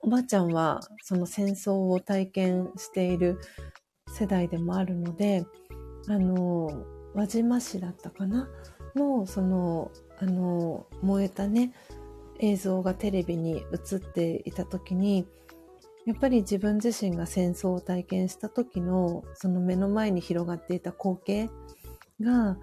[0.00, 3.38] おばあちゃんはその戦争を体験している
[4.08, 5.44] 世代でもあるので、
[6.08, 8.48] あの、輪島市だったかな？
[8.94, 11.74] の、その、あの、燃えたね、
[12.40, 15.26] 映像がテレビに映っていた時に、
[16.06, 21.50] やっぱり自分自身が戦争を体験した時の、その目の前に広がっていた光景
[22.22, 22.56] が、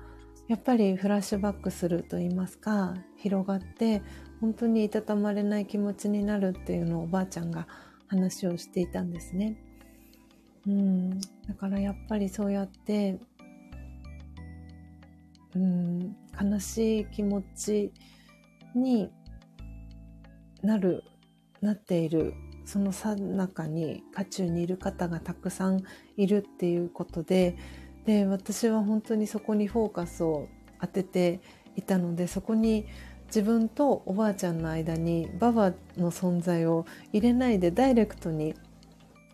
[0.48, 4.04] やっぱりフラッシュバックすると言いますか、広がって、
[4.42, 7.68] 本当にいたたまれない気持ちになるっていうのをおばあちゃんが
[8.08, 9.58] 話をしていたんですね。
[10.68, 11.20] うん。
[11.20, 13.20] だからやっぱりそうやって、
[15.56, 17.92] うん、悲しい気持ち
[18.76, 19.10] に
[20.62, 21.04] なる、
[21.62, 22.34] なっている、
[22.66, 25.82] そのさなかに、渦中にいる方がたくさん
[26.18, 27.56] いるっていうことで、
[28.06, 30.48] で、私は本当にそこにフォーカスを
[30.80, 31.40] 当てて
[31.76, 32.86] いたので、そこに
[33.28, 38.54] 自分とおばあちゃんの間にババの存在を入れないでダイレクトに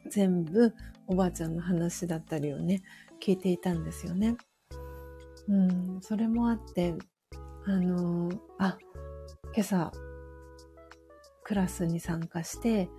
[0.10, 0.74] 全部
[1.08, 2.82] おばあちゃんの話だったりをね、
[3.22, 4.36] 聞いていたんですよね。
[5.48, 6.96] うん、それもあって、
[7.66, 8.78] あのー、あ、
[9.54, 9.92] 今朝、
[11.44, 12.90] クラスに参加して、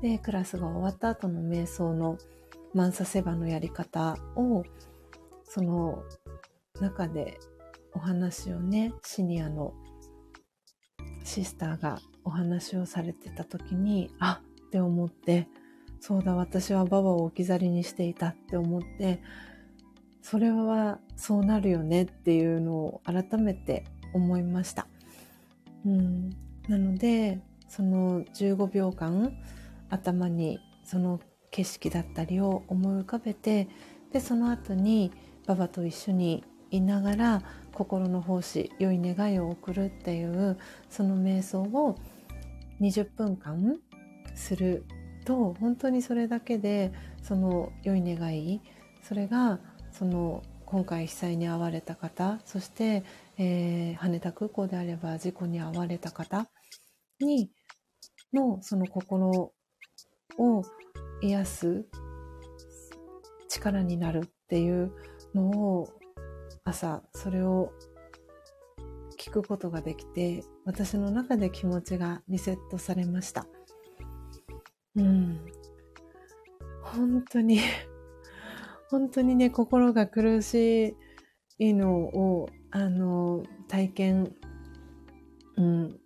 [0.00, 2.16] で、クラスが終わった後の瞑想の
[2.72, 4.62] マンサセバのやり方を、
[5.52, 6.04] その
[6.80, 7.38] 中で
[7.92, 9.74] お話をね、シニアの
[11.24, 15.48] シスターがお話をされてた時に、あって思って、
[15.98, 19.22] そうだ、私はババを置き去りにしていたって思って、
[20.22, 23.84] それはそうなるよねっていうのを改めて
[24.14, 24.86] 思いました。
[25.84, 26.30] うん、
[26.68, 29.32] なので、その15秒間
[29.88, 31.18] 頭にその
[31.50, 33.68] 景色だったりを思い浮かべて、
[34.12, 35.10] で、その後に
[35.50, 37.42] ババと一緒にいながら
[37.72, 40.56] 心の奉仕、良い願いを送るっていう
[40.88, 41.96] その瞑想を
[42.80, 43.76] 20分間
[44.36, 44.84] する
[45.24, 48.60] と本当にそれだけでその良い願い
[49.02, 49.58] それが
[49.90, 53.02] その今回被災に遭われた方そして、
[53.36, 56.48] えー、羽田空港であれば事故に遭われた方
[57.18, 57.50] に
[58.32, 59.52] のその心
[60.38, 60.62] を
[61.22, 61.86] 癒す
[63.48, 64.92] 力になるっていう
[65.34, 65.88] のを
[66.64, 67.72] 朝それを
[69.18, 73.46] 聞くことができて私の中で気持ちがリセットされました。
[74.96, 75.40] うん。
[76.82, 77.60] 本当に
[78.90, 80.96] 本当にね、心が苦し
[81.58, 84.34] いのを、あの、体験、
[85.56, 86.00] うん、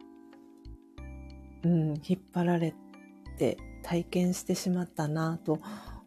[1.63, 2.75] うん、引っ張られ
[3.39, 5.61] て体験してしまったなと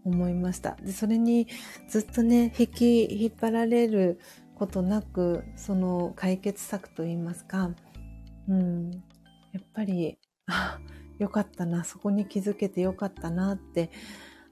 [0.08, 0.76] 思いました。
[0.82, 1.48] で、それに
[1.88, 4.20] ずっとね、引き、引っ張られる
[4.56, 7.72] ことなく、その解決策といいますか、
[8.48, 8.92] うん、
[9.54, 10.80] やっぱり、あ、
[11.20, 13.90] よかったな、そこに気づけてよかったなって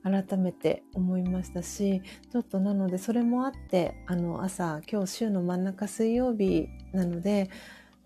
[0.04, 2.02] 改めて思いましたし、
[2.32, 7.50] ちょっとなのでそれもあって、あの朝、今日週の真ん中水曜日なので、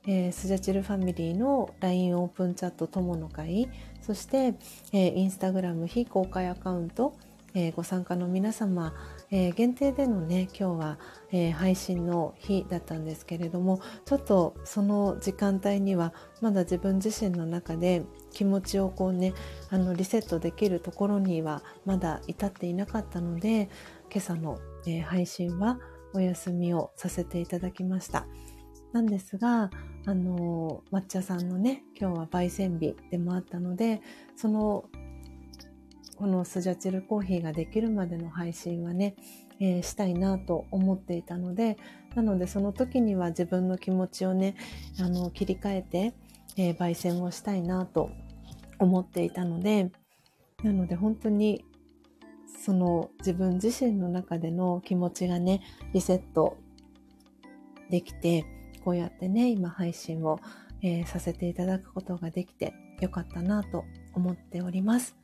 [0.08, 3.70] えー、スジャチルファミリーの LINE オープンチャット友の会、
[4.02, 4.56] そして、
[4.94, 7.14] えー、インスタグラム非公開アカウント、
[7.54, 8.94] えー、ご参加の皆様、
[9.32, 11.00] えー、限定でのね、今日は、
[11.32, 19.34] えー、配信の日だったんですけれども、ちょっとその時間帯にはまだ自分自身の中で気持ちをこうね、
[19.70, 23.70] あのリセットできるところにはまだ至っていなかったので、
[24.12, 25.80] 今朝の、え配信は
[26.14, 28.26] お休みをさせていただきました。
[28.92, 29.70] なんですが、
[30.06, 34.02] あの抹茶さんのね、今日は焙煎日でもあったので、
[34.36, 34.86] その
[36.20, 39.16] このスジャチルコーヒーができるまでの配信はね、
[39.62, 41.78] えー、したいなと思っていたので、
[42.14, 44.58] なのでその時には自分の気持ちをね、
[45.00, 46.14] あの、切り替えて、
[46.58, 48.10] えー、焙煎をしたいなと
[48.80, 49.92] 思っていたので、
[50.62, 51.64] なので本当に
[52.66, 55.62] その自分自身の中での気持ちがね、
[55.94, 56.58] リセット
[57.90, 58.46] できて、
[58.84, 60.42] こうやってね、今配信を、
[60.82, 65.19] えー、させていただくことができてよかったなと思っております。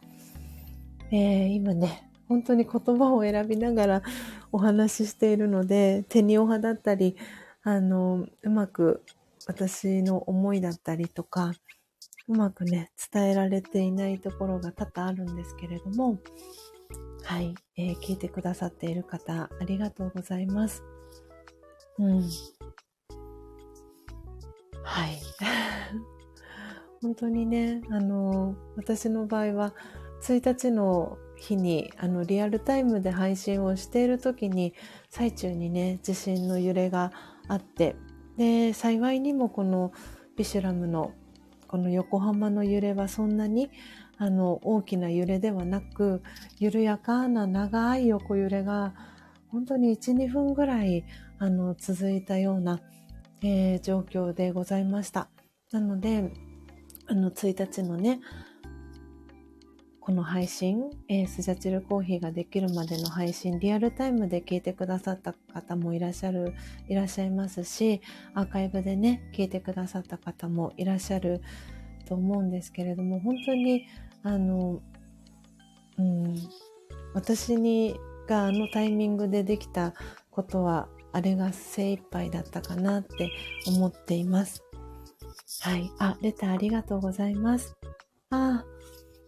[1.12, 4.02] えー、今ね、本当に言葉を選びながら
[4.52, 7.16] お話ししているので、手におはだったり、
[7.64, 9.04] あの、うまく
[9.48, 11.54] 私の思いだったりとか、
[12.28, 16.18] うまくね、伝えられていないところが多々あるんですけれども、
[17.24, 20.84] はい、えー、聞いてくださっている方、ありがとうございます。
[22.00, 22.22] うん。
[24.84, 25.20] はい。
[27.02, 29.74] 本当にね、あの、私の場合は、
[30.34, 34.74] 1日の日にあのリアルタイムで配信をしている時に
[35.10, 37.12] 最中にね地震の揺れが
[37.48, 37.96] あって
[38.38, 39.92] で、幸いにもこの
[40.36, 41.14] ビシュラムの
[41.68, 43.70] この横浜の揺れはそんなに
[44.18, 46.22] あの大きな揺れではなく、
[46.60, 48.94] 緩やかな長い横揺れが
[49.50, 51.06] 本当に1、2分ぐらい
[51.40, 52.80] あの続いたような、
[53.42, 55.30] えー、状況でございました。
[55.72, 56.32] なので、
[57.08, 58.20] あの1日のね、
[60.06, 66.54] この配信、えー、スジャチルコーヒーができるまでの配信、リアルタイムで聞いてくださった方もいらっしゃる、
[66.88, 68.02] いらっしゃいますし、
[68.36, 71.42] アーカイブでね、聞いてくださった方もいらっしゃる
[72.08, 73.88] と思うんですけれども、本当に、
[74.22, 74.80] あの、
[75.98, 76.36] うん、
[77.16, 77.96] 私に
[78.28, 79.96] があのタイミングでできた
[80.30, 83.32] ことは、あれが精一杯だったかなって
[83.66, 84.64] 思っています。
[85.62, 85.90] はい。
[85.98, 87.76] あ、レターありがとうございます。
[88.30, 88.75] あ、あ、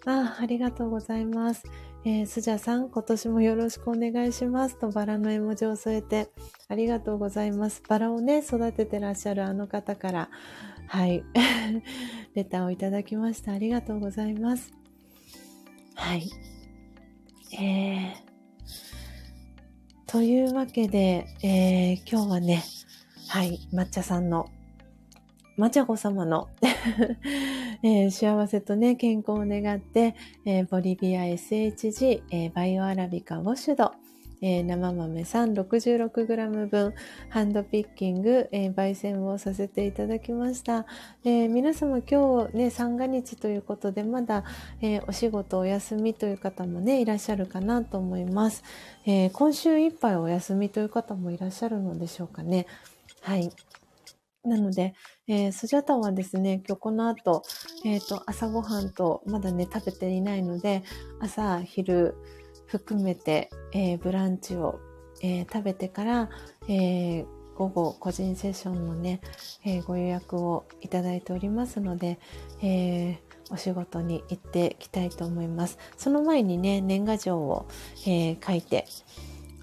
[0.10, 1.66] あありがとうございます。
[2.06, 6.30] えー、スジャさん、今年もよろしくお願いしますとバラの絵文字を添えて、
[6.70, 7.84] ありがとうございます。
[7.90, 10.30] バラをね、育ててらっしゃるあの方から、
[10.88, 11.26] はい、
[12.36, 13.52] レターをいただきました。
[13.52, 14.72] ありがとうございます。
[15.96, 16.30] はい。
[17.60, 18.16] えー、
[20.06, 22.64] というわけで、えー、今日はね、
[23.28, 24.50] はい、抹茶さんの
[25.58, 26.50] まちゃこ様の
[27.82, 33.92] えー、幸せとね、健康を願って、えー、ボリビア SHG、えー、バイオアラビカウォシュド、
[34.42, 36.94] えー、生豆3 66g 分、
[37.30, 40.86] ハンドピッキング、えー、焙煎をさせていただきました。
[41.26, 44.44] えー、皆様今日ね、三が日ということで、まだ、
[44.84, 48.64] えお仕事お休みという方もね、いらっしゃるかなと思います。
[49.08, 52.68] え今週いっぱいお休みという方もいらっしゃるのでしょうかね。
[53.22, 53.52] はい。
[54.48, 54.96] なので、
[55.28, 57.44] えー、スジャタはですね、今日この後、
[57.86, 60.84] えっ、ー、と、朝ごはんとまだね、食べていないので、
[61.20, 62.16] 朝、昼
[62.66, 64.80] 含めて、えー、ブランチを、
[65.22, 66.30] えー、食べてから、
[66.68, 67.26] えー、
[67.56, 69.20] 午後個人セッションのね、
[69.66, 72.20] えー、ご予約をいただいておりますので、
[72.62, 73.18] えー、
[73.50, 75.78] お仕事に行ってきたいと思います。
[75.98, 77.68] その前にね、年賀状を、
[78.06, 78.86] えー、書いて、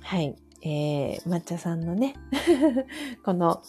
[0.02, 2.14] はい、えー、抹茶さんのね、
[3.24, 3.62] この、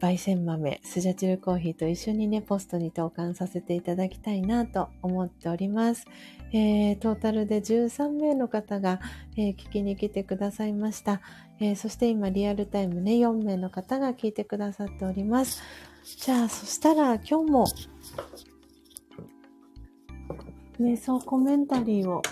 [0.00, 6.06] 焙煎豆、スジャチルコーヒーと一緒にね、ポストに投函させていただきたいなと思っております。
[6.52, 8.98] えー、トータルで13名の方が、
[9.36, 11.20] えー、聞きに来てくださいました、
[11.60, 15.62] えー、そして今リアルタイムね、4名の方が聞いてくださっております。
[16.16, 17.66] じゃあ、そしたら今日も、
[20.80, 22.22] 瞑想コメンタリーを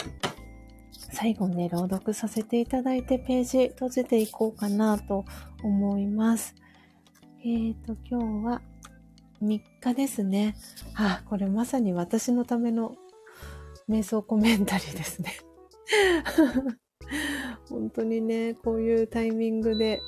[1.13, 5.27] 最後ね、朗読させていただいてページ閉じていこうかなと
[5.63, 6.55] 思います。
[7.45, 8.63] えーと、今日は
[9.41, 10.57] 3日ですね。
[10.97, 12.97] あ、これまさに私のための
[13.89, 15.37] 瞑想コメンタリーですね。
[17.71, 20.01] 本当にね、こういうタイミングで、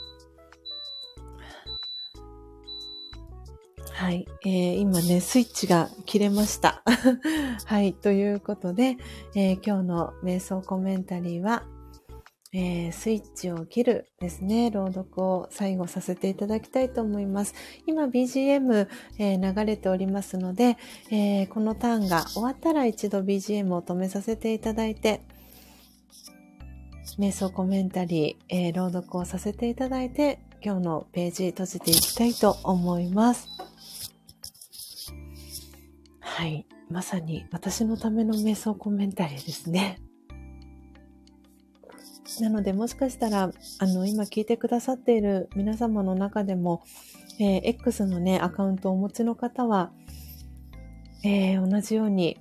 [3.92, 6.82] はい、えー、今ね、スイッチが切れました。
[7.64, 8.96] はい、ということで、
[9.36, 11.62] えー、今日の瞑想コメンタリーは、
[12.52, 17.54] えー、スイッチを切るですね、朗読を最後させていただきたいと思います。
[17.86, 18.88] 今 BGM、
[19.18, 20.76] えー、流れておりますので、
[21.12, 25.20] えー、このターンが終わったら一度 BGM を止めさせていただいて、
[27.18, 33.46] 瞑想コメンタリー、え朗読をさせていただいて、今日のページ閉じていきたいと思います。
[36.18, 36.66] はい。
[36.90, 40.00] まさに私のための瞑想コメンタリーですね。
[42.38, 46.82] なので、もしかしたら、あの、今聞いてくださっている皆様の中でも、
[47.38, 49.92] えー、X のね、アカウントをお持ちの方は、
[51.24, 52.38] えー、同じように、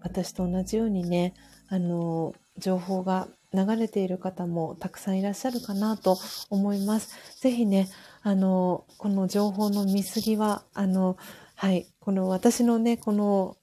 [0.00, 1.34] 私と同じようにね、
[1.68, 6.18] あの、情報が流れている方もたくさんいらっしゃるかなと
[6.50, 7.40] 思います。
[7.40, 7.88] ぜひね、
[8.22, 11.16] あの、この情報の見過ぎは、あの、
[11.54, 13.56] はい、この私のね、この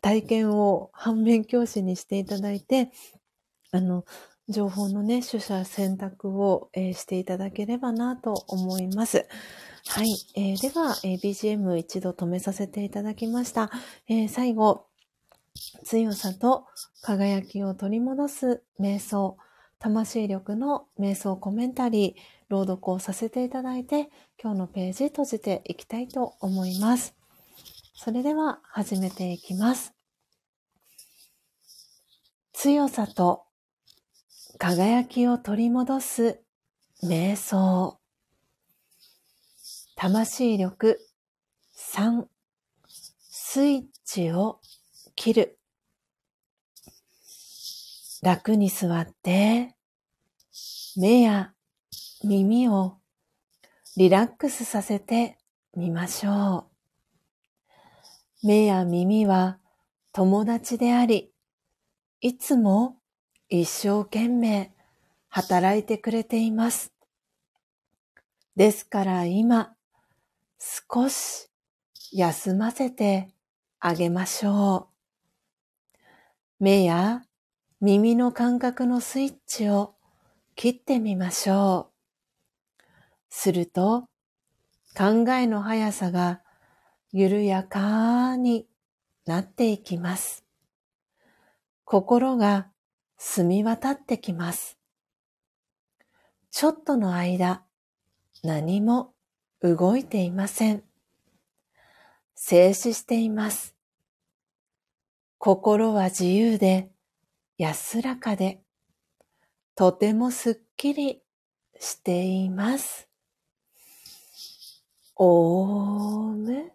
[0.00, 2.90] 体験を反面教師にしていただいて、
[3.72, 4.04] あの、
[4.50, 9.26] 情報のね、取捨選択を、えー、していただければなと思います。
[9.86, 10.08] はい。
[10.34, 13.70] えー、では、えー、BGM 一度止めさせていただきました。
[14.08, 14.86] え最後、
[15.84, 16.66] 強さと
[17.02, 19.36] 輝きを取り戻す瞑想、
[19.78, 24.10] 魂力の瞑想コメンタリー、朗読をさせていただいて、
[24.42, 27.14] 今日のページ閉じていきたいと思います。
[27.94, 29.94] それでは始めていきます。
[32.52, 33.44] 強さと
[34.62, 36.42] 輝きを取り戻す
[37.02, 37.98] 瞑想。
[39.96, 41.00] 魂力
[41.78, 42.26] 3、
[42.86, 44.60] スイッチを
[45.16, 45.58] 切る。
[48.20, 49.76] 楽に座って、
[50.94, 51.54] 目や
[52.22, 52.98] 耳を
[53.96, 55.38] リラックスさせて
[55.74, 56.66] みましょ
[58.42, 58.46] う。
[58.46, 59.58] 目や耳は
[60.12, 61.32] 友達であり、
[62.20, 62.99] いつも
[63.52, 64.70] 一生懸命
[65.28, 66.92] 働いてくれています。
[68.54, 69.74] ですから今、
[70.60, 71.48] 少し
[72.12, 73.28] 休ませて
[73.80, 74.88] あげましょ
[76.60, 76.62] う。
[76.62, 77.24] 目や
[77.80, 79.96] 耳の感覚のスイッチを
[80.54, 82.84] 切ってみましょう。
[83.30, 84.02] すると、
[84.96, 86.40] 考えの速さが
[87.12, 88.68] 緩やかに
[89.26, 90.44] なっていきます。
[91.84, 92.69] 心が
[93.22, 94.78] 澄み渡ってきます。
[96.50, 97.62] ちょっとの間、
[98.42, 99.12] 何も
[99.60, 100.82] 動いていません。
[102.34, 103.76] 静止しています。
[105.36, 106.88] 心は自由で
[107.58, 108.62] 安らかで
[109.74, 111.20] とてもすっきり
[111.78, 113.06] しています。
[115.16, 116.72] オーム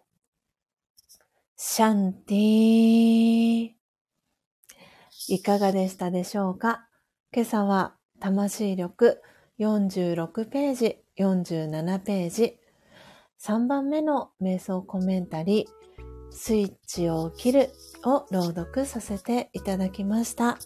[1.56, 3.75] シャンティー
[5.28, 6.86] いかがでしたでしょうか？
[7.34, 9.20] 今朝は魂力
[9.58, 12.58] 46ページ、47ページ、
[13.42, 17.70] 3番目の瞑想コメンタリー、スイッチを切る
[18.04, 20.58] を朗読させていただきました。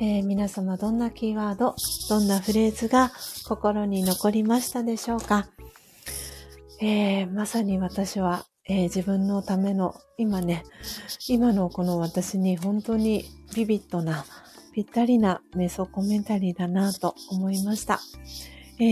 [0.00, 1.76] えー、皆様どんなキーワード、
[2.08, 3.12] どんなフレーズが
[3.46, 5.46] 心に残りましたでしょうか、
[6.80, 10.64] えー、まさに私は、えー、自分のための今ね、
[11.28, 13.24] 今のこの私に本当に
[13.54, 14.24] ビビッドな
[14.72, 18.00] ぴったりな瞑想コメンタリーだなと思いました。
[18.80, 18.82] え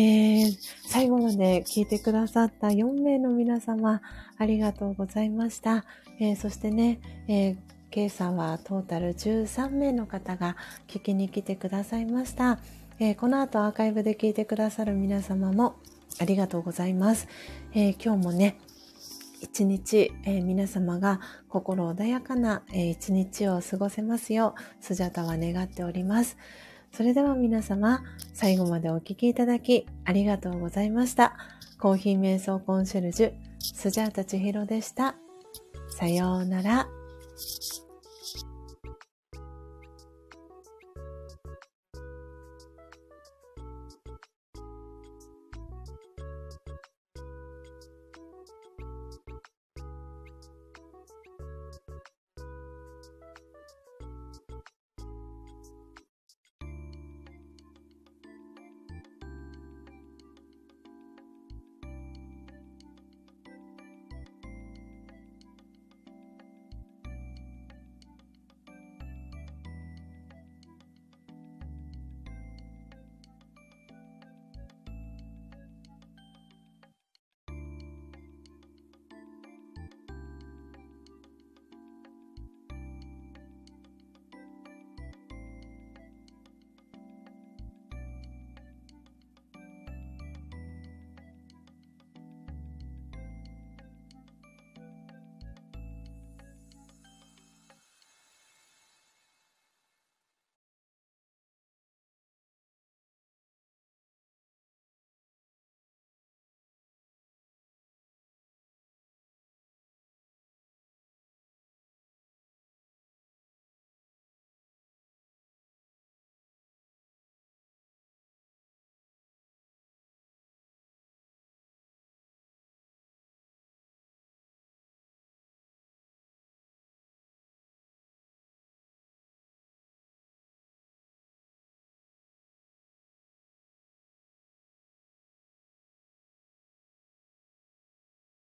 [0.47, 4.01] ー、最後まで聞いてくださった4名の皆様、
[4.39, 5.85] ありがとうございました。
[6.21, 7.57] えー、そしてね、えー、
[7.93, 12.61] 今朝はトータル13名の方が聞きに来てくださいました。
[13.01, 15.75] えー、この後アーカイブで聞いてくださる皆様も
[16.21, 17.27] ありがとうございます。
[17.75, 18.59] え、今日もね、
[19.43, 26.39] 一日、えー、皆様が心穏やかな、えー、一日を過ごせますよう、スジャタは願っております。
[26.93, 31.37] それでは皆様、最後までお聴きいただきありがとうございました。
[31.81, 35.17] コーヒー瞑想コンシェルジュ、スジャータ千尋でした。
[35.91, 36.89] さようなら。